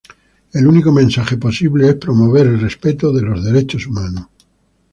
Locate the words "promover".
1.93-2.47